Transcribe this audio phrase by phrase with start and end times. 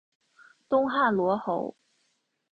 [0.67, 1.75] 东汉罗侯。